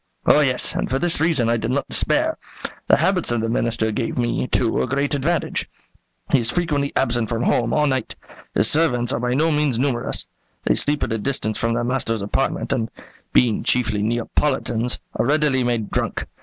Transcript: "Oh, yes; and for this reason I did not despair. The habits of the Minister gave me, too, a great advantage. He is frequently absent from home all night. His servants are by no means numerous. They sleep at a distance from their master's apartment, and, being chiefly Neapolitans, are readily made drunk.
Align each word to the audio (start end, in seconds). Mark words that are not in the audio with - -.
"Oh, 0.25 0.39
yes; 0.39 0.73
and 0.73 0.89
for 0.89 0.97
this 0.97 1.19
reason 1.21 1.47
I 1.47 1.57
did 1.57 1.69
not 1.69 1.87
despair. 1.87 2.39
The 2.87 2.97
habits 2.97 3.31
of 3.31 3.41
the 3.41 3.49
Minister 3.49 3.91
gave 3.91 4.17
me, 4.17 4.47
too, 4.47 4.81
a 4.81 4.87
great 4.87 5.13
advantage. 5.13 5.69
He 6.31 6.39
is 6.39 6.49
frequently 6.49 6.91
absent 6.95 7.29
from 7.29 7.43
home 7.43 7.71
all 7.71 7.85
night. 7.85 8.15
His 8.55 8.67
servants 8.67 9.13
are 9.13 9.19
by 9.19 9.35
no 9.35 9.51
means 9.51 9.77
numerous. 9.77 10.25
They 10.65 10.73
sleep 10.73 11.03
at 11.03 11.13
a 11.13 11.19
distance 11.19 11.59
from 11.59 11.75
their 11.75 11.83
master's 11.83 12.23
apartment, 12.23 12.73
and, 12.73 12.89
being 13.31 13.61
chiefly 13.63 14.01
Neapolitans, 14.01 14.97
are 15.17 15.25
readily 15.27 15.63
made 15.63 15.91
drunk. 15.91 16.25